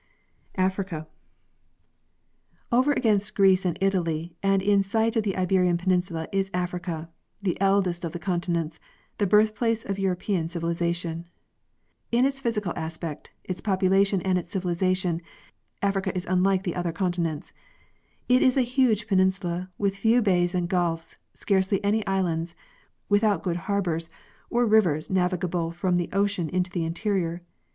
[0.55, 1.07] Africa.
[2.71, 7.07] Over against Greece and Italy and in sight of the Iberian peninsula is Africa,
[7.39, 8.79] the eldest of the continents,
[9.19, 11.25] the birth place of European civilization.
[12.11, 15.21] j In its physical aspect, its population and its civilization,
[15.83, 17.53] Africa is unlike the other continents.
[18.27, 22.55] It is a huge peninsula, with few bays and gulfs, scarcely any islands,
[23.07, 24.09] without good harbors
[24.49, 27.43] or rivers navigable from the ocean into the interior.